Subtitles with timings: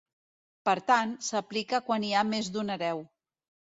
[0.69, 3.09] Per tant, s'aplica quan hi ha més d'un hereu.